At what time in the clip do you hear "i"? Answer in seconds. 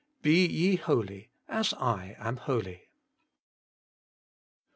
1.75-2.15